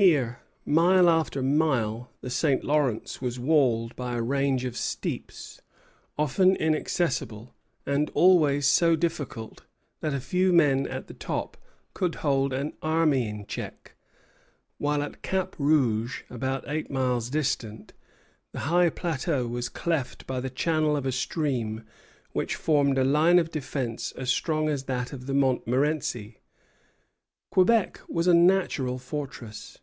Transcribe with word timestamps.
Here, 0.00 0.38
mile 0.64 1.10
after 1.10 1.42
mile, 1.42 2.12
the 2.20 2.30
St. 2.30 2.62
Lawrence 2.62 3.20
was 3.20 3.40
walled 3.40 3.96
by 3.96 4.14
a 4.14 4.22
range 4.22 4.64
of 4.64 4.76
steeps, 4.76 5.60
often 6.16 6.54
inaccessible, 6.54 7.52
and 7.84 8.08
always 8.14 8.68
so 8.68 8.94
difficult 8.94 9.64
that 9.98 10.14
a 10.14 10.20
few 10.20 10.52
men 10.52 10.86
at 10.86 11.08
the 11.08 11.14
top 11.14 11.56
could 11.94 12.14
hold 12.22 12.52
an 12.52 12.74
army 12.80 13.28
in 13.28 13.44
check; 13.46 13.96
while 14.76 15.02
at 15.02 15.20
Cap 15.22 15.56
Rouge, 15.58 16.22
about 16.30 16.62
eight 16.68 16.92
miles 16.92 17.28
distant, 17.28 17.92
the 18.52 18.60
high 18.70 18.90
plateau 18.90 19.48
was 19.48 19.68
cleft 19.68 20.28
by 20.28 20.38
the 20.38 20.48
channel 20.48 20.96
of 20.96 21.06
a 21.06 21.10
stream 21.12 21.84
which 22.30 22.54
formed 22.54 22.98
a 22.98 23.04
line 23.04 23.40
of 23.40 23.50
defence 23.50 24.12
as 24.12 24.30
strong 24.30 24.68
as 24.68 24.84
that 24.84 25.12
of 25.12 25.26
the 25.26 25.34
Montmorenci. 25.34 26.38
Quebec 27.50 28.00
was 28.08 28.28
a 28.28 28.34
natural 28.34 29.00
fortress. 29.00 29.78